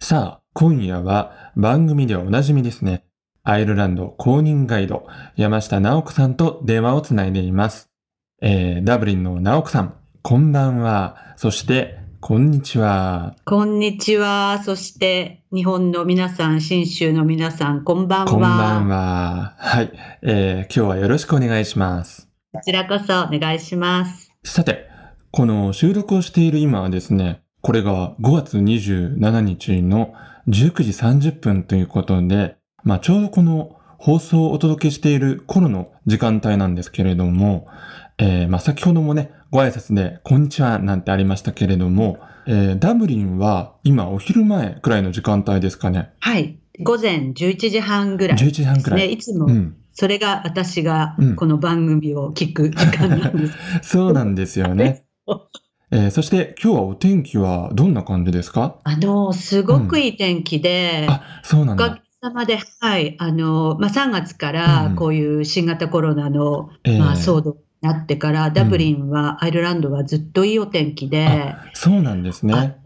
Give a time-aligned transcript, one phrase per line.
[0.00, 3.04] さあ、今夜は番組ではおなじみですね。
[3.42, 5.06] アイルランド公認ガイド、
[5.36, 7.90] 山下直子さんと電話をつないでいます。
[8.40, 11.34] えー、ダブリンの直子さん、こんばんは。
[11.36, 13.36] そして、こんにちは。
[13.44, 14.62] こんにちは。
[14.64, 18.26] そして、日本の皆さん、信州の皆さん、こんばんは。
[18.26, 19.54] こんばんは。
[19.58, 19.92] はい。
[20.22, 22.28] えー、今日はよろしくお願いします。
[22.52, 24.32] こちらこそお願いします。
[24.44, 24.93] さて、
[25.36, 30.14] この収録をしている今はですね、これが5月27日の
[30.46, 37.66] 19時30分ということで、まあちょうどこの放送をお届けしている頃の時間帯なんですけれども、
[38.16, 46.12] えー、まあ先ほどもね、ご挨拶で、こんにちはなんてありましたけれども、えー、ダブリンは今お昼前くらいの時間帯ですかね。
[46.20, 46.60] はい。
[46.80, 48.46] 午前11時半ぐらいね。
[48.46, 49.12] 11時半くらい。
[49.12, 49.76] いつも、うん。
[49.94, 53.54] それが私がうんこの番組を聞く時間なんです。
[53.82, 55.03] そうなんですよね。
[55.90, 58.80] えー、そして今日はお天気はどんな感じですか？
[58.84, 61.84] あの、すごくいい天気で、あ、そうなんだ。
[61.86, 62.00] おかげ。
[62.22, 64.96] さまで、はい、あの、まあ、3月からうん。
[64.96, 66.98] こういう新型コロナの、えー。
[66.98, 72.78] まあ、騒動になってから、ダブリンは、アイルランドはずっといいお天気で、そうなんですね。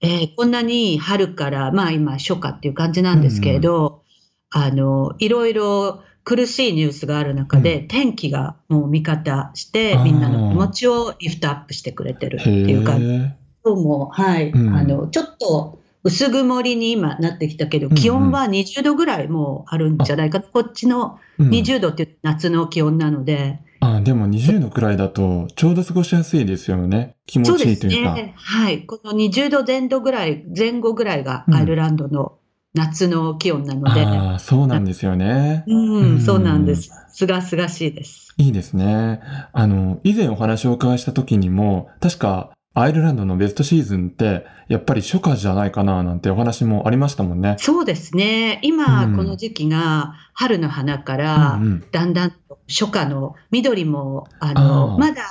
[0.00, 4.02] えーこんなに春から、まあ今初夏っていう感じなんですけれど、
[4.50, 13.36] あの、いろいろ苦しいニュースがある中で、天気がもう味方してみんなの気持ちをリフトアップしてくれてるってへいうか、え。
[13.64, 20.40] 今日も、はい、うんあの、ちょっと薄曇りに今なってきたけど、気温は20度ぐらいもうあるんじゃないか。
[20.40, 27.14] こっちのうん20度っていう夏の気温なので、あ、でも20度くらいだとちょうど過ごしやすいですよね。
[27.26, 28.14] 気持ちいいというか。
[28.14, 28.34] ね。
[28.36, 28.84] はい。
[28.84, 32.38] この20度前後ぐらい、前後ぐらいがアイルランドの
[32.76, 35.64] 夏の気温なので、ああ、そうなんですよね。
[35.66, 36.90] うん、うんそうなんです。
[37.08, 38.34] すがすがしいです。
[38.36, 39.20] いいですね。
[39.52, 47.56] あの、以前お話をお伺いした時にも、確かアイルランドのベストシーズンって、やっぱり初夏じゃないかななんてお話もありましたもんね。
[47.58, 48.60] そうですね。
[48.62, 51.58] 今、うんこの時期が春の花から、
[51.90, 55.22] だんだんと初夏の緑も、あの、まだ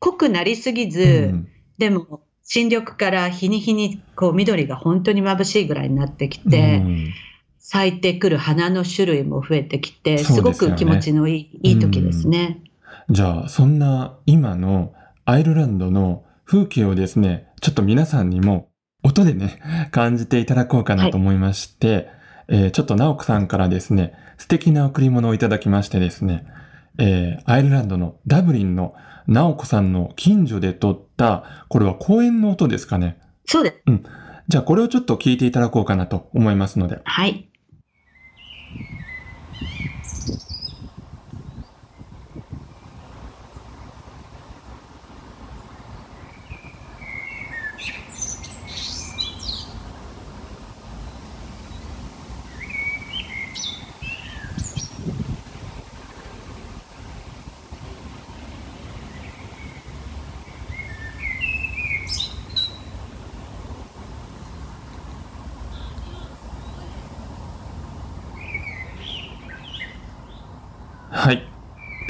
[0.00, 1.48] 濃くなりすぎず、うん
[1.78, 7.14] でも、新緑から日に日にこう緑が本当に眩しいぐらいになってきて、うん。
[7.66, 12.62] 咲いてくる花の種類も増えてきて、すごく気持ちのいい、いい時ですね。
[13.08, 14.92] じゃあ、そんな今の
[15.24, 18.68] アイルランドの風景をですね、ちょっと皆さんにも
[19.02, 19.58] 音でね、
[19.92, 22.08] 感じていただこうかなと思いまして、
[22.48, 26.44] えーちょっと直子さんからですね、素敵な贈り物をいただきましてですね、
[26.98, 28.94] えーアイルランドのダブリンの
[29.26, 33.18] 直子さんの近所で撮った、これは公園の音ですかね？
[33.46, 33.92] そうです。
[34.48, 36.96] じゃあこれをちょっと聞いていただこうかなと思いますので。
[36.96, 37.04] はい。
[37.04, 37.48] はい。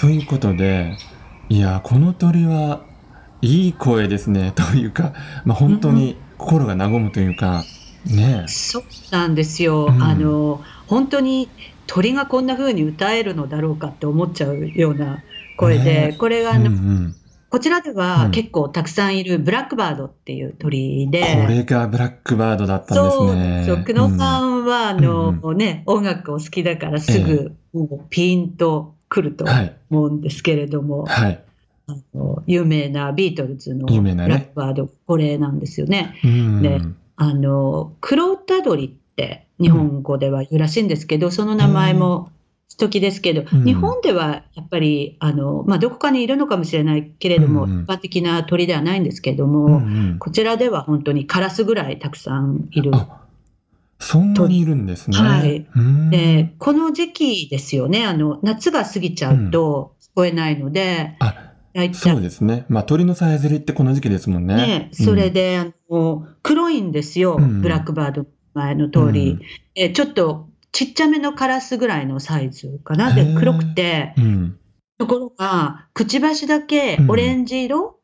[0.04, 0.98] ということで、
[1.48, 2.82] いや、この鳥は
[3.40, 4.52] いい声ですね。
[4.54, 5.14] というか、
[5.46, 7.64] まあ、本当に心が和むというか、
[8.04, 9.86] ねそうなんですよ。
[9.86, 11.48] うんあの、本当に
[11.86, 15.22] 鳥がこんな風に歌えるのだろうかって思っちゃうような
[15.56, 17.14] 声で、ねうんうこれがあの、ん。
[17.48, 23.64] こちらでうんは結構たくさんいるブラックバードっていう鳥で、これがブラックバードだったんですね。
[23.66, 27.52] そう、久野さんは、あの、うんね、音楽を好きだからすぐ、
[28.10, 29.76] ピンとくるとはい。
[29.90, 31.40] 思うんですけれども、はい。
[31.86, 36.18] あの有名なビートルズのラックバード、これなんですよね。
[36.24, 36.62] うん。
[36.62, 36.80] ね
[37.16, 42.30] あの、クロウタドリって日本語では言うらしいんですけど、その名前も
[42.68, 49.76] 素敵ですけど、うん日本ではやっぱり、あの、まあ、どこかにいるのかもしれないけれども、うんうん一般的な鳥ではないんですけれども、うんう
[50.14, 52.92] んこちらでは本当にカラスぐらいたくさんいる。
[53.98, 55.16] あ、そんなにいるんですね。
[55.16, 62.66] はいうんで、この時期ですよね、あの、夏が過ぎちゃうと聞こえないので、あ、大そう体ですね。
[62.68, 64.54] まあ、鳥のさえずりってこの時期ですもんね。
[64.54, 69.30] ね、それで、あの、黒いんですよ、うんブラックバードの前の通り。
[69.32, 69.40] うん
[69.76, 73.14] えちょっとちっちゃめのカラスぐらいのサイズかな。
[73.14, 74.58] で、黒くて、うん。
[74.98, 78.03] ところが、くちばしだけオレンジ色あ、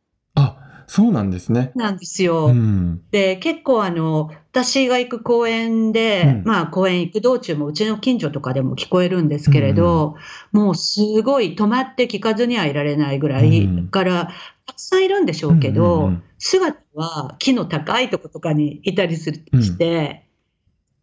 [0.92, 1.70] そうなんですね。
[1.76, 2.46] なんですよ。
[2.46, 3.00] うん。
[3.12, 10.16] で、結構あの、私が行く公園で、うんまあ公園行く道中もうちの近所とかでも聞こえるんですけれど、
[10.50, 14.32] もうすごい止まって聞かずにはいられないぐらい、うんから
[14.66, 20.26] たくさんいるんでしょうけど、うんうんうん姿は木の高いとことかにいたりするうんして、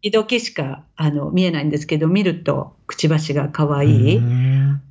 [0.02, 4.22] 時々しかあの見えないんですけど、見るとくちばしが可愛い。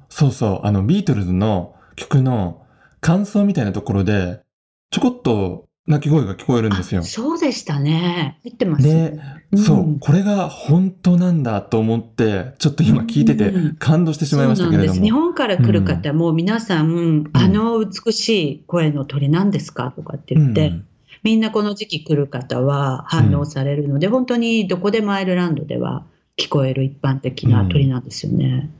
[0.08, 2.64] そうそう、あの、ビートルズの曲の
[3.00, 4.45] 感想みたいなところで、
[4.90, 7.04] ちょこっと鳴き声が聞こえるんですよあ。
[7.04, 8.40] そうでしたね。
[8.44, 8.84] 言ってます。
[8.84, 9.18] で、
[9.52, 15.04] うんそう、これが本当なんだと思って、ちょっと今聞いててうん感動してしまいましたけれどそうなんです。
[15.04, 15.20] 日も。
[15.20, 20.86] 本から来る方も皆さん、あの美しい声の鳥なんですかとかって言って、うん
[21.22, 26.04] みんなこの時期来る方は反応されるので、本当にどこでもアイルランドでは
[26.36, 28.70] 聞こえる一般的な鳥なんですよね。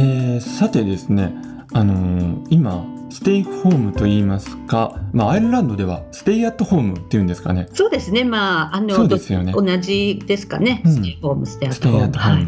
[0.00, 1.34] えーさてですね、
[1.72, 7.68] あのー今、ステイホームと言いますか、まあ、アイルランドでは stay at home っていうんですかね。
[7.74, 8.24] そうですね。
[8.24, 10.82] まあ、あの、そうですよねど同じですかね。
[10.84, 12.16] うんステイホーム、 stay at home。
[12.16, 12.46] はい。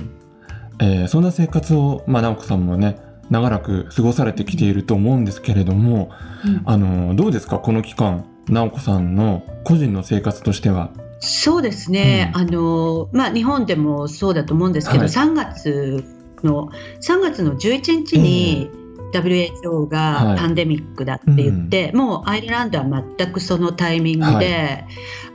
[0.80, 2.96] えーそんな生活を、まあ、直子さんもね、
[3.28, 6.10] 長らく過ごされてきていると思うんですけれども、
[6.44, 10.90] うんあのーどうですか、この期間、直子さんの個人の生活としては。
[11.20, 12.32] そうですね。
[12.34, 18.70] うんあの、まあ、日本でもそうだと思うんですけど、はい3月の、3月の11日に、
[19.12, 19.88] WHO はい。
[19.88, 24.84] がパンデミックだって言って、もうアイルランドは全くそのタイミングで、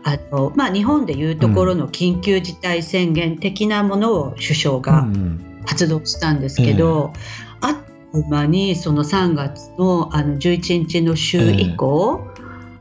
[0.03, 5.61] あのまあ、日本でいうところの緊急事態宣言的なものを首相うがん。
[5.65, 7.13] 発動したんですけど、
[7.61, 7.75] あっ
[8.13, 12.25] という間にその3月のあの11日の週以降、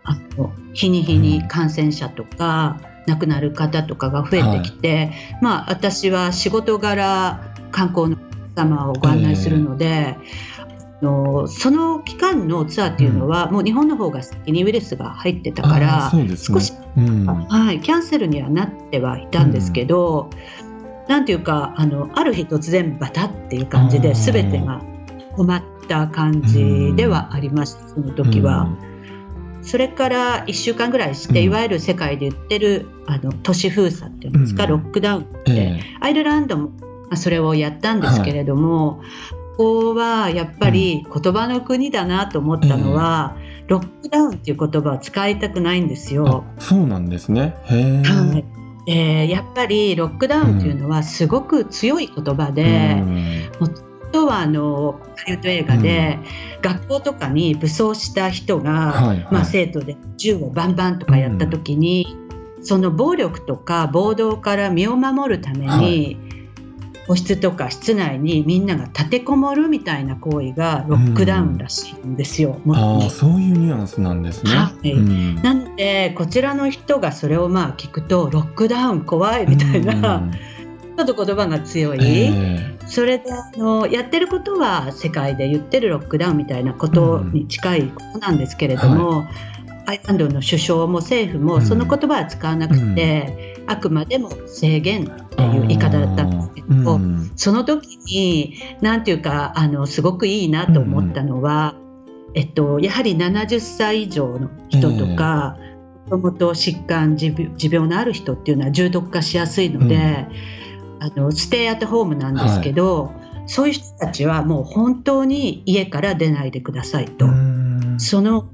[0.05, 8.17] あの日に日に感染者とか、亡くなる方とかが増えてきて、まあ、私は仕事柄観光の
[8.55, 10.17] 様をご案内するので、
[11.03, 16.37] あのその期間のツアーっていうのは、もう日本の方が先にウイルスが入ってたからね。
[16.39, 17.27] 少しうん。
[17.27, 20.31] はい、キャンセルにはなってはいたんですけど、
[21.07, 24.81] なんていうかあのある日突然バタっていう感じで全てが
[25.37, 28.69] 止まった感じではありました、その時は。
[29.61, 31.45] それから1週間ぐらいして、うん。
[31.45, 34.71] いわゆる世界で言ってるあの都市封鎖っていうんですか、うん。
[34.71, 39.01] ロックダウンって、えアイルランドもまあそれをやったんですけれども、
[39.57, 43.37] ここはやっぱり言葉の国だなと思ったのは、
[43.69, 46.45] ロックダウンっていう言葉を使いたくないんですえよ。
[46.59, 47.57] あそうなんですね。
[47.65, 48.03] へえ。
[48.03, 48.45] はい。
[48.89, 53.03] えーやっぱりロックダウンっていうのはすごく強い言葉で、
[54.13, 56.19] とはあのハリウッド映画で、
[56.63, 59.29] 学校とかに武装した人が、はいはい。
[59.31, 62.17] まあ、生徒で銃をバンバンとかやった時に、
[62.63, 66.36] その暴力とか暴動から身を守るために、はい
[67.07, 72.61] 個室とか室内にみんなが立てこもるみたいな行為がロックダウンらしいんですよ。
[72.65, 74.51] もっとああそういうニュアンスなんですね。
[74.51, 74.93] はい。
[74.93, 75.35] うん。
[75.43, 80.33] なのでこちらの人がそれをまあ聞くとロックダウン怖いみたいな、うん。
[80.33, 81.99] ちょっと言葉が強い。
[82.03, 89.29] えそれであのやってることは世界で言ってるロックダウンみたいなことに近いことなんですけれども、
[89.87, 97.33] アイルランドの首相も政府もその言葉は使わなくて、あくまでも制限っていう言い方だったんですけど、うん。
[97.37, 101.75] その時になんていうかあのすごくいいなと思ったのは、
[102.35, 105.57] えっと、やはり70歳以上の人とか、
[106.07, 107.35] もともと疾患持
[107.71, 110.27] 病のある人っていうのは重篤化しやすいので、
[111.01, 113.13] あのステイアットホームなんですけど、
[113.47, 117.97] そういう人たちはもう本当に家から出ないでくださいと、うん。
[117.99, 118.49] その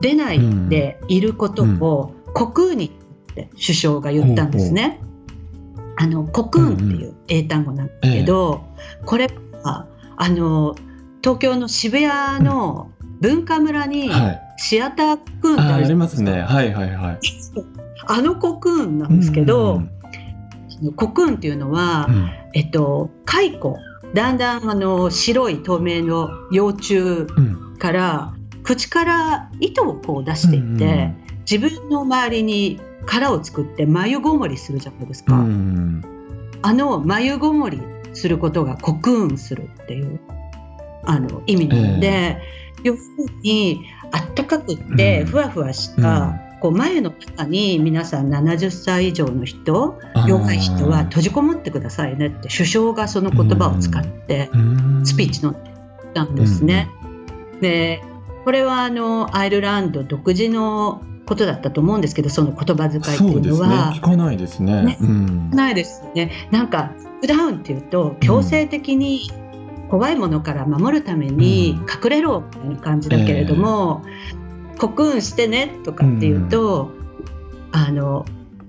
[0.00, 2.90] 出ないでいることを国空に
[3.32, 5.00] って首相が言ったんですね。
[5.96, 8.64] あの国運っていう英単語なんですけど、
[9.04, 9.28] これ
[9.62, 9.86] は
[10.16, 10.74] あの
[11.22, 14.42] 東京の渋谷の文化村にはい。
[14.58, 16.40] シアター国運ってあるじゃないますね。
[16.40, 17.18] はいはいはい。
[18.06, 19.90] あの国運なんですけど、うん
[20.96, 22.30] 国運っていうのは、うん。
[22.54, 23.76] えっと、蚕
[24.14, 27.76] だんだんあの白い透明の幼虫うん。
[27.78, 31.16] から口から糸をこう出していって、うん。
[31.50, 36.02] 自分の周りに殻を作って繭ごもりするじゃないですか、うん。
[36.62, 37.80] あの繭ごもり
[38.14, 40.20] することがコクーンするっていう
[41.04, 42.38] あの意味なので、
[42.84, 45.26] 要するにあったかくってうん。
[45.26, 55.06] ふわふわした、こう眉の中に皆さん70歳以上の人若い人は閉じこもってくださいねって首相がその言葉を使ってうん。
[55.06, 55.56] スピーチの
[56.12, 56.90] ったんですね。
[57.60, 58.02] で
[58.44, 63.68] これはあのアイルランド独自のことだったと思うんですけどその言葉遣いってそいううですね。
[63.68, 64.82] のは聞かないですね。
[64.82, 64.98] ね。
[65.00, 65.50] うん。
[65.50, 66.48] ないですよね。
[66.50, 69.30] なんかクダウンっていうと強制的に
[69.92, 74.02] 怖いものから守るために隠れろみたいな感じだけれども、
[74.78, 76.90] 国運してねとかっていうと、
[77.72, 78.24] あの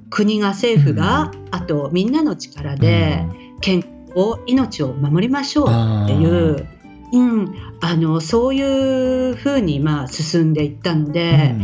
[0.09, 3.25] 国が政府が、あとみんなの力で
[3.61, 5.67] 健康命を守りましょう
[6.03, 6.67] っていう
[7.13, 11.55] うん、あのそういうふうにまあ進んでいったので、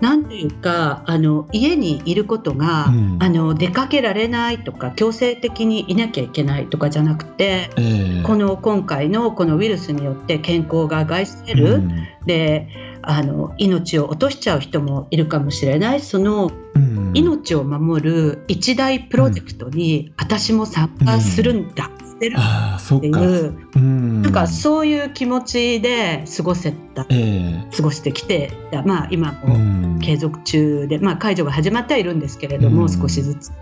[0.00, 3.18] なんというかあの家にいることが、うん。
[3.20, 8.22] あの出かけられないとか強制的にいなきゃいけないとかじゃなくて、ええ。
[8.22, 11.90] この今回のこのウイルスによって健康が害される、うん。
[12.26, 12.68] で
[13.02, 16.00] あの命を落としちゃう人もいるかもしれない。
[16.00, 17.10] そのうん。
[17.14, 23.58] 命を守る一大プロジェクトに私も参加するんだ、してるっていう、
[24.34, 27.76] かそういう気持ちで過ごせたええ。
[27.76, 28.52] 過ごしてきて
[28.84, 29.98] まあ今もうん。
[30.00, 32.88] 継続中で、まあ、解除が始まってはいるんですけれども、うん。
[32.88, 33.52] 少しずつ。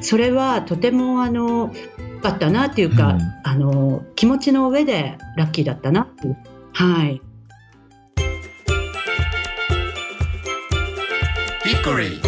[0.00, 3.20] それはとてもあの良かったなっていうか、うん。
[3.44, 6.36] あの気持ちの上でラッキーだったなっていう。
[6.72, 7.22] はい。
[11.64, 12.20] Hickory.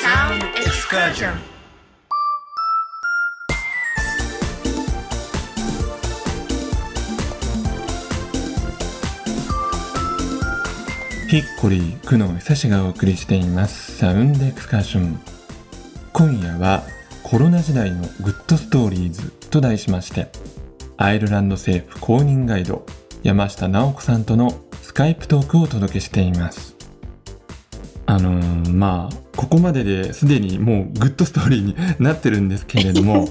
[0.00, 1.53] Sound Excursion
[11.28, 13.96] ヒッコリー久野久志がお送りしています。
[13.96, 15.18] サウンドエクスカーション。
[16.12, 16.82] 今夜は
[17.22, 20.28] コロナ時代のグッドストーリーズと題しまして
[20.98, 22.84] アイルランド政府公認ガイド
[23.22, 26.73] 山下直子さんとのスカイプトークをお届けしています。
[28.06, 33.28] あのーまあここまでですでにもう good story になってるんですけれども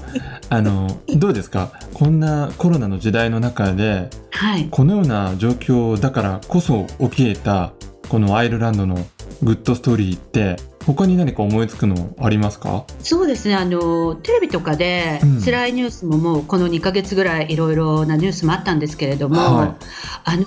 [0.50, 1.72] あのどうですか？
[1.94, 7.72] こんなコロナの時代の中ではい、このような状況だからこそ起き得た
[8.08, 8.96] このアイルランドの
[9.42, 12.84] good story って他に何か思いつくのありますか？
[13.00, 13.54] そうですね。
[13.54, 15.40] あのテレビとかでうん。
[15.44, 19.76] 辛いニュースももうこの2ヶ月ぐらいいろいろなニュースもあったんですけれども、は
[20.24, 20.44] あの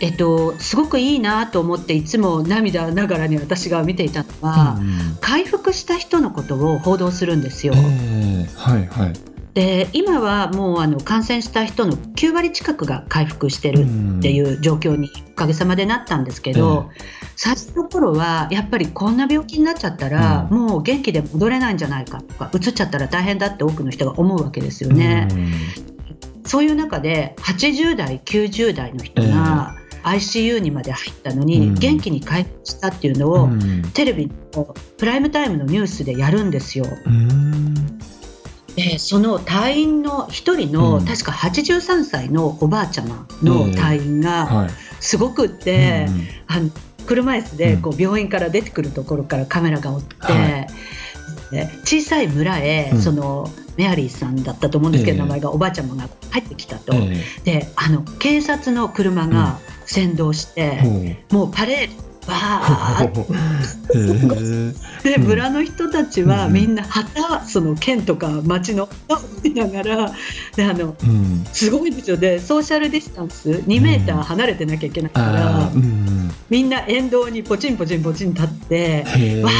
[0.00, 7.74] えっと、すごくいいなと思っていつも涙ながらに私が見ていたのは、うん回復した人のことを報道するんですよ。
[7.76, 8.48] ええ。
[8.54, 9.12] はいはい。
[9.54, 13.86] で今はもうあの感染した人の9割近くが回復してる
[14.18, 16.90] っていうう状況におかげさまでなったんですけど、
[17.36, 20.58] 最初の頃はやっぱりこんな病気になっちゃったら、うん。
[20.58, 24.96] もう元気で戻れないんじゃないかとかうつっちゃったら大変だって多くの人が思うわけですよん。
[24.96, 25.28] ね。
[26.44, 29.74] そういう中で80代90代の人が
[30.04, 31.74] ICU にまで入ったのに、うん。
[31.74, 33.50] 元気に回復したっていうのを、
[33.92, 36.86] テレビのプライムタイムのニュースでやるんですよ。
[37.04, 37.98] うん。
[38.76, 41.04] でその隊員の一人の、うん。
[41.04, 44.70] 確か83歳のおばあちゃまの隊員がはい。
[45.00, 46.28] すごくって、うん。
[46.46, 46.70] あの
[47.06, 50.66] 車椅子でこう病院から出てくるところからカメラが追って、はい。
[51.50, 53.00] で小さい村へ、うん。
[53.00, 63.12] そのメアリーさんだったと思うんですけど、ええ名前がおばあちゃまが入ってきたと、えであの警察の車が先導して、もうパレードバー
[65.02, 66.52] でうん村の人たちはうん。
[66.52, 70.12] みんな旗その県とか町の旗を見ながら
[70.56, 71.44] であのうん。
[71.52, 72.16] すごいですよ。
[72.16, 76.30] ねソーシャルディスタンス2メーター離れてなきゃいけないから、ああうん。
[76.50, 79.04] みんな沿道にポチンポチンポチン立って
[79.42, 79.50] わ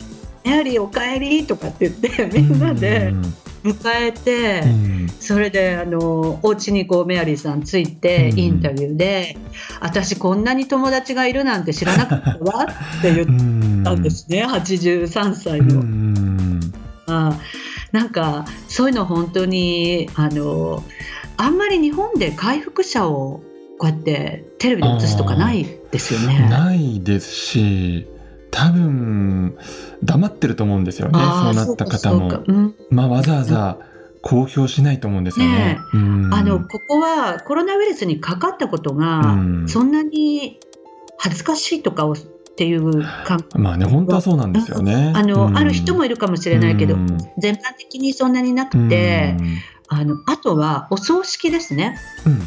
[0.44, 3.12] 「メアリーおかえり」とかって言ってみんなで
[3.64, 4.60] 迎えて。
[4.64, 4.94] うん
[5.24, 9.38] それであのお家にこうメアリーさん着いてうんインタビューで
[9.80, 12.66] 「私こんなに友達がいるなんて知らなかったわ」
[12.98, 13.26] って言っ
[13.84, 15.80] たんですね、83歳うの。
[15.82, 16.60] ん
[17.06, 17.38] あ
[17.92, 20.82] なんかそういうの本当にあの
[21.38, 23.42] あんまり日本で回復者を
[23.78, 26.48] こうやってテレビで映すとかないですよね。
[26.50, 28.06] ないですし
[28.54, 29.58] 多分
[30.04, 32.30] 黙ってると思うんですよねそうなった方も。
[32.30, 32.74] そうん。
[32.88, 33.78] まあわざわざ
[34.22, 35.52] 公表しないと思うんですよね。
[35.52, 36.32] ねうん。
[36.32, 39.68] あのここはコロナウイルスにかかったことが、うん。
[39.68, 40.60] そんなに
[41.18, 42.16] 恥ずかしいとかをっ
[42.56, 45.12] ていう感まあね本当はそうなんですよね。
[45.16, 45.58] あの、うん。
[45.58, 47.18] ある人もいるかもしれないけど、うん。
[47.38, 49.58] 全般的にそんなになくて、うん。
[49.88, 51.98] あのあとはお葬式ですね。
[52.24, 52.40] うん。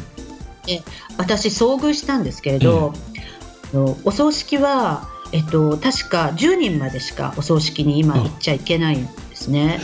[1.18, 2.94] 私遭遇したんですけれど、
[4.04, 9.78] お葬式は、えっと、確か10人までしかお葬式に今あ行っちゃいけないんですね。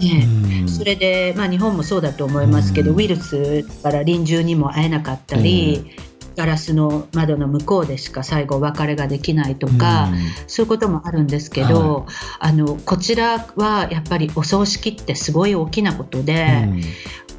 [0.00, 0.26] ね。
[0.62, 0.68] うん。
[0.68, 2.98] それで、まあ、日本もそうだと思いますけど、うん。
[2.98, 5.90] ウイルスから臨終にも会えなかったり、
[6.36, 10.08] ガラスの窓の向こうでしか最後お別れができないとか、
[10.46, 12.06] そういうこともあるんですけど、
[12.38, 16.82] あのこちらはやっぱりお葬式ってすごい大きなことで、うん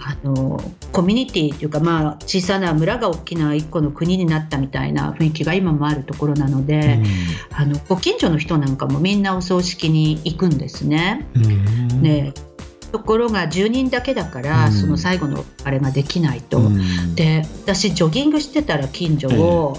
[0.03, 0.60] あの
[0.91, 7.00] コミュニティというか、まあ、小さな村が大きな一個の国になったみたいな雰囲気が今もあるところなので、
[7.51, 11.27] あのご近所の人なんかもみんなお葬式に行くんですね。
[11.36, 12.01] うん。
[12.01, 12.34] ね
[12.91, 14.72] ところが10人だけだから、うん。
[14.72, 16.58] その最後のあれができないと。
[16.58, 17.15] うん。
[17.15, 19.77] で私ジョギングしてたら近所を、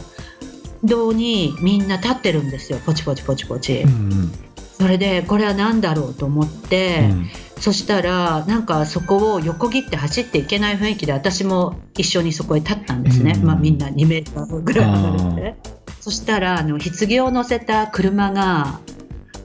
[0.85, 2.79] 道にみんな立ってるんですよ。
[2.87, 3.83] ポチポチポチポチ。
[3.83, 4.33] うん。
[4.79, 7.31] それでこれは何だろうと思って、うん
[7.62, 13.47] そしたらなんかそこを横切って走っていけない雰囲気で私も一緒にそこへ立ったんですね、うん。
[13.47, 15.57] まあ、みんな2メーターぐらい離れて。
[16.00, 18.81] そしたらあの棺を乗せた車が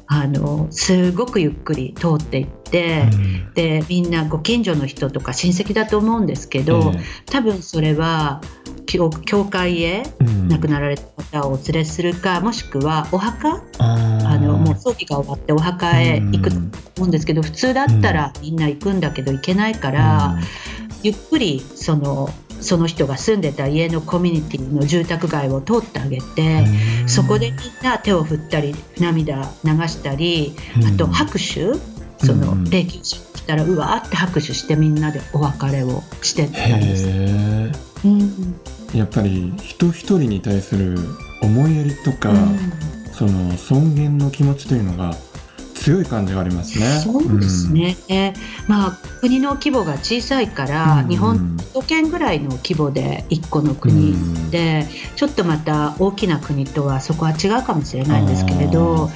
[0.08, 3.54] あのすごくゆっくり通っていって、うん。
[3.54, 8.42] でみんなご近所の人とか親戚だと思うんですけど、え多分それは
[8.88, 10.04] 教教会へ
[10.48, 13.62] 亡くなられた方をお連れするかもしくはお墓
[14.58, 16.58] もう葬儀が終わってお墓へ行くと
[16.98, 20.38] 思うんですけど普通だったらみんな行くんだけど行けないから、
[21.04, 22.30] ゆっくりその
[22.62, 26.66] その人が住んでた家のコミュニティの住宅街を通ってあげて、
[27.02, 27.10] うん。
[27.10, 30.86] そこでみんな手を振ったり涙流したりうん。
[30.86, 31.74] あと拍手
[32.26, 32.64] そのうん。
[32.70, 37.08] 霊柩車来たらうわーって拍手してみんなでお別れをしてったんです。
[37.08, 37.72] へ
[38.06, 38.56] うん。
[38.94, 40.98] えやっぱり人一人に対する
[41.42, 42.34] 思いやりとか、
[43.18, 45.16] その尊厳の気持ちというのが
[45.74, 46.86] 強い感じがありますね。
[47.00, 48.34] そうですね、え
[48.68, 51.08] まあ国の規模が小さいから、うん。
[51.08, 54.52] 日本首都圏ぐらいの規模で1個の国うん。
[54.52, 59.10] で、ちょっとまた大きな国とはそこは違うかもしれないんですけれど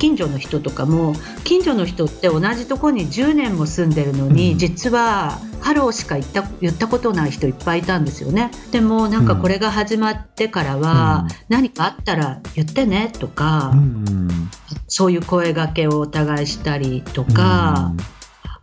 [0.00, 1.12] 近所の人とかも
[1.44, 4.58] 近所の人って同じところに10年も住んでるのに、うん。
[4.58, 8.50] 実はハローしか言った言ったことない人いっぱいいたんですよね。
[8.72, 11.36] でもなんかこれが始まってからは、うん。
[11.50, 14.50] 何かあったら言ってねとか、うん
[14.88, 17.92] そういう声掛けをお互いしたりとか、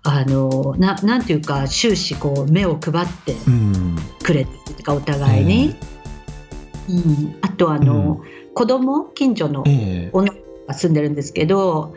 [0.03, 3.53] あのななんていうか終始こう目を配ってうん。
[3.53, 5.75] うんくれたりとかお互いに、
[6.89, 8.22] うん、あとあの、
[8.53, 9.06] 子供？
[9.15, 10.10] 近所のええ。
[10.12, 11.96] 女の住んでるんですけど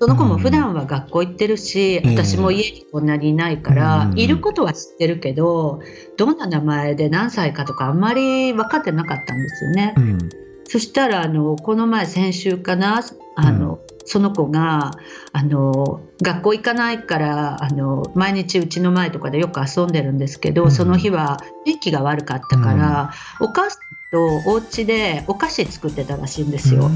[0.00, 4.18] その子も普段は学校行ってるし、ええ私も家にこんなにいないから、うん。
[4.18, 5.82] いることは知ってるけど
[6.16, 9.94] どんな名前で何歳かとかあんまり分かってなかったんですよね。
[9.98, 10.18] うん。
[10.66, 13.02] そしたらあのこの前先週かな
[13.36, 14.90] あの、その子が
[15.32, 20.70] あの学校行かないからあの毎日うちの前とかでよく遊んでるんですけど、うん。
[20.72, 26.90] その日は天気が悪かったから、お母さんとお家でお菓子作ってたらしいんですよ。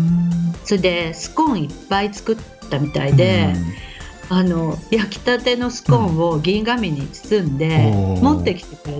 [0.64, 2.36] それでスコーンいっぱい作っ
[2.68, 3.54] たみたいで、
[4.28, 8.94] あの焼きたてのスコーンを銀紙に包んで持ってきてくれ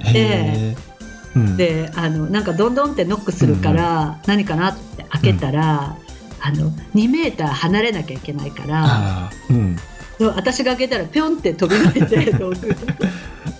[1.34, 1.56] うん。
[1.56, 1.56] て。
[1.56, 5.98] であのなんかどんどんってノックするから、何かなって開けたら、
[6.46, 9.30] あの2メーター離れなきゃいけないから。
[9.48, 9.76] うん。
[10.18, 12.76] そう私が開けたらぴょんって飛び降りて 道具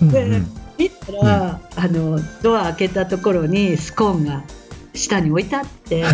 [0.03, 0.43] うんで
[0.79, 4.43] 見たら、あのドア開けたところにスコーンが
[4.95, 6.05] 下に置いてあって。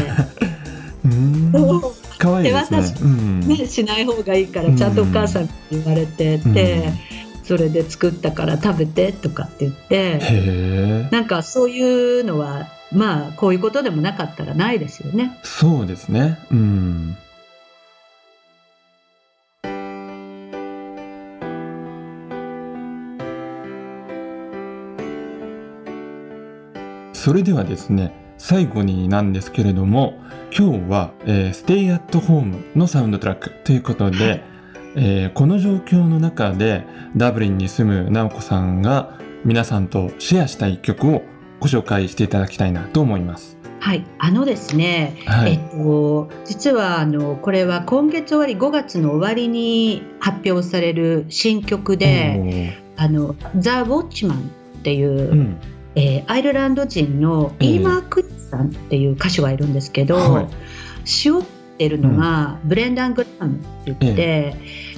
[1.04, 1.52] うん。
[1.52, 1.94] そう。
[2.18, 2.94] 可愛いですね。
[3.02, 6.92] うんね、しない方がいいからちゃんとお母さんに言われてて、
[7.50, 15.36] それで作ったから食べてとかって言ってなんかそういうのはまあこういうことでもなかったらないですよね。
[15.42, 16.38] そうですね。
[16.52, 17.16] うん。
[27.12, 30.14] それではですね最後になんですけれども
[30.56, 34.59] 今日は、えー、ステイアットホームのサウンドトラックということで、はい
[34.96, 36.84] えーこの状況の中で
[37.16, 41.22] ダブリンに住む直子さんが皆さんとシェアしたい曲を
[41.60, 43.56] ご紹介していただきたいなと思います。
[43.80, 45.52] はい、あのですね、はい。
[45.52, 54.38] えっと、実はあのこれは今月終わり5月の終わりに発表される新曲で「あのザ・ウォッチマン」
[54.78, 55.56] っていう、うん。
[55.94, 57.68] えーアイルランド人のええ。
[57.70, 60.46] イーマー・クリスさんっていう歌手がいるんですけど、はい。
[61.04, 61.42] 詩を
[61.80, 64.54] ってるのがブレンダン・グラムって言って、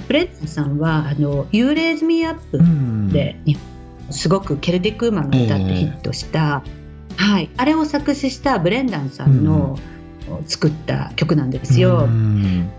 [0.07, 3.07] ブレンダンさんはあの「You Raise Me Up う」ん。
[3.09, 3.63] で、日本
[4.11, 6.61] すごくケルディック・ウーマンが歌ってヒットした、
[7.15, 9.79] はい、あれを作詞したブレンダンさんの、
[10.45, 12.03] 作った曲なんですよ。
[12.03, 12.69] うん。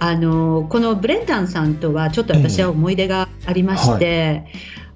[0.00, 4.46] あのこのブレンダンさんとはちょっと私は思い出がありまして、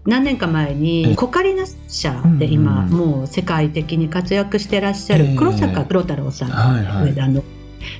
[0.05, 0.75] 何年か前ええ。
[0.75, 7.05] にコカリナ社で今、うんもう世界的に活躍してらっしゃる黒坂黒太郎さん、はいはい。
[7.11, 7.45] 上田の。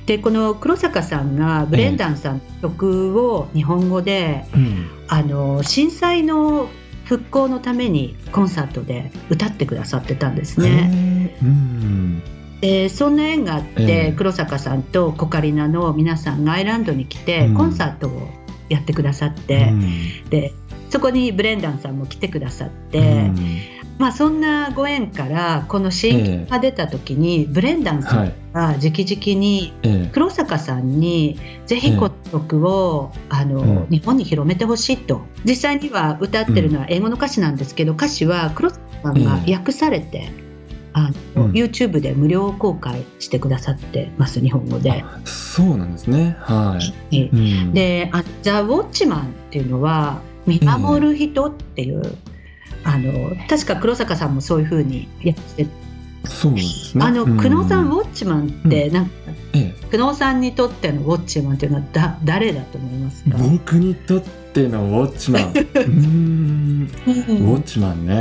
[0.05, 4.89] でこの黒坂さんがブレンダンさんの曲を日本語で、うん。
[5.07, 6.69] あの震災の
[7.05, 11.33] 復興のためにコンサートで歌ってくださってたんですね。
[11.39, 12.23] へーうん。
[12.61, 14.13] でそんな縁があって、ええ。
[14.17, 17.55] 黒坂さんとコカリナの皆さんがアイランドに来て、うん。
[17.55, 18.29] コンサートを
[18.69, 20.29] やってくださって、うん。
[20.29, 20.53] で
[20.93, 23.37] そこにブレンダンさんも来てくださって、うん。
[23.97, 28.33] まあ、そんなご縁からこの新曲が出た時に、ブレンダンさんはい。
[28.53, 30.09] が直々にええ。
[30.13, 33.87] 黒坂さんにぜひこの曲を、あのうん。
[33.89, 35.21] 日本に広めてほしいと。
[35.43, 40.31] 実際には歌ってるのは英語の歌詞なんですけど歌詞は黒坂さんが訳されて
[40.93, 41.51] あの、うん。
[41.53, 44.91] YouTube で無料公開してくださってます日本語で。
[44.91, 46.37] あそうなんですね。
[46.41, 46.77] は
[47.09, 47.29] い。
[47.73, 52.17] で「あザ・ウォッチマン」っていうのは見守る人っていう、
[52.83, 55.67] あの確か黒坂さんもそういうふうにやって
[56.25, 57.05] そうですね。
[57.05, 59.11] あのうん久能さんウォッチマンって、なんか
[59.53, 64.21] え久能さんにとってのウォッチマンっていうのはだ誰だと思いますえ、か、僕にとっ
[64.53, 65.43] てのウォッチマン。
[65.51, 66.89] うーん。
[67.05, 68.13] ウォッチマンね。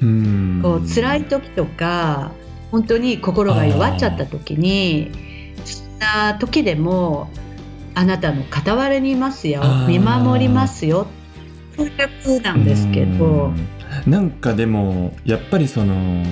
[0.00, 0.62] うーん。
[0.62, 2.32] こう辛い時とか
[2.70, 5.10] 本当に心が弱っちゃった時に
[5.64, 7.30] そんな時でも
[7.94, 9.62] あなたの傍らにいますよ。
[9.86, 11.06] 見守りますよ。
[11.76, 13.24] そういう役なんですけど。
[14.06, 14.10] うん。
[14.10, 16.22] なんかでもやっぱりその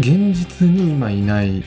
[0.00, 1.62] 現実に今いない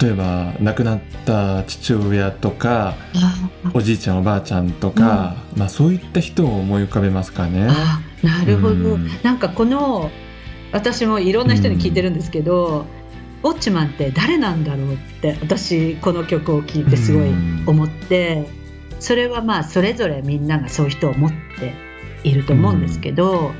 [0.00, 7.66] 例えば亡くなった父親とかあおじいちゃんおばあちゃんとか、まあそういった人を思い浮かべますかね。
[7.68, 9.08] あなるほど、うん。
[9.22, 10.10] なんかこの
[10.72, 12.86] 私もいろんな人に聞いてるんですけど、
[13.42, 17.30] ウォッチマンって誰なんだろうって私この曲を聴いてすごい
[17.66, 18.48] 思って、
[19.00, 21.74] それはまあそれぞれみんながそういう人を持って
[22.22, 23.52] いると思うんですけど、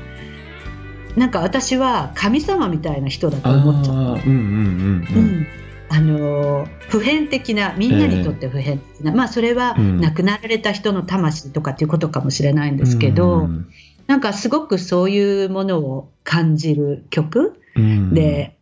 [1.15, 5.63] なんか私は神様みたいな人だとあ思っちゃった。
[5.89, 13.67] あの普遍的なみんなにとって普遍的な、まあそれはうん亡くなられた人の魂とかっていうことかもしれないんですけど、うん。
[14.07, 18.13] なんかすごくそういうものを感じる曲うん。
[18.13, 18.57] で、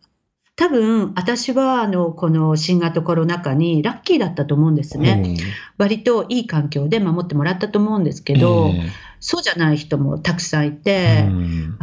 [0.62, 5.36] 多分私はあのこの新型コロナ禍にラッキーだったと思うんですね。
[5.76, 11.78] 割といい環境で守ってもらったと思うんですけど、えそうじゃない人もたくさんいえて、うん。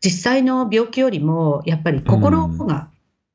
[0.00, 2.88] 実際の病気よりもやっぱり心が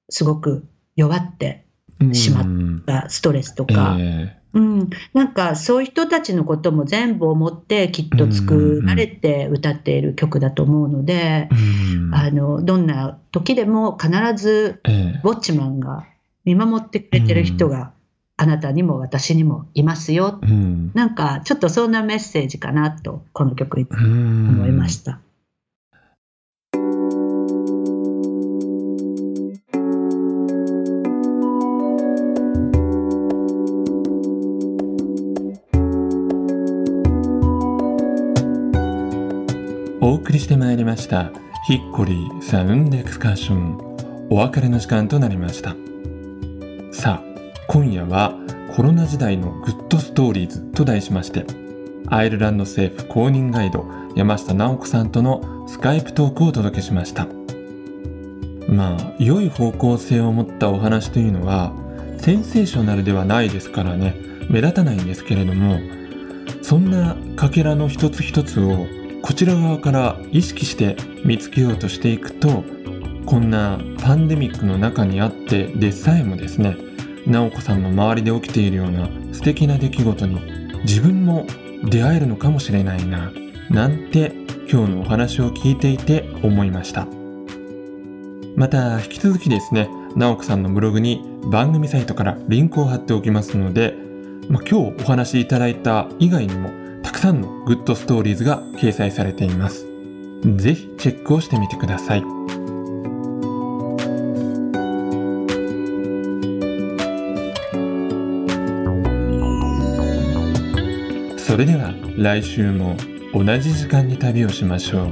[0.07, 0.65] すごく
[0.95, 1.65] 弱って
[2.13, 11.49] しまっうんたストレスとか、えうん、なんかそういう人たちのことも全部思ってきっと作られて歌っている曲だと思うので、え
[11.95, 12.13] うん。
[12.13, 15.21] あのどんな時でも必ずええ。
[15.23, 16.05] ウォッチマンが
[16.43, 17.93] 見守ってくれてる人が
[18.35, 20.39] あなたにも私にもいますよ。
[20.41, 20.91] うん。
[20.93, 25.19] なんかちょっとそんなメッセージかなとこの曲思いました。
[40.21, 41.31] 送りしてまいりました
[41.65, 44.27] ヒッコリーサウンドエクスカーション。
[44.29, 45.75] お別れの時間となりました。
[46.91, 48.35] さあ今夜は
[48.75, 51.43] コロナ時代のグッドストーリーズと題しまして
[52.07, 53.83] アイルランド政府公認ガイド
[54.15, 57.27] 山下直子さんとのスカイプトークをお届けしました。
[58.69, 61.73] まあ良い方向性を持ったお話というのは
[62.19, 64.15] センセーショナルではないですからね。
[64.51, 65.79] 目立たないんですけれども
[66.61, 68.85] そんなかけらの一つ一つを
[69.21, 72.63] こちら側から意識して見つけようとしていくと
[73.25, 76.75] こんなパンデミックの中にあってでさえもですね
[77.25, 80.41] 直子さんの周りで起きているような素敵な出来事に
[80.83, 81.45] 自分も
[81.83, 83.31] 出会えるのかもしれないな
[83.69, 84.33] なんて
[84.71, 87.07] 今日のお話を聞いていて思いました。
[88.55, 93.95] また引き続きですね直子さんのブログに番組サイトからリンクを貼っておきますので、
[94.49, 96.69] まあ、今日お話しいただいた以外にも
[97.21, 99.85] さんのグッドストーリーズが掲載されています。
[100.55, 102.23] ぜひチェックをしてみてください。
[111.37, 112.97] それでは来週も
[113.35, 115.11] 同じ時間に旅をしましょう。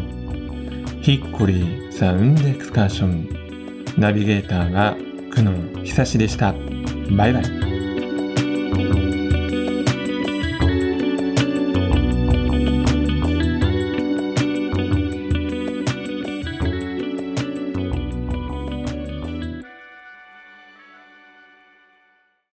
[1.04, 3.30] ヒッコリーサウンドエクスカーション
[4.00, 4.98] ナビゲーターは
[5.36, 6.56] 久野久志でした。
[7.12, 7.59] バイバイ。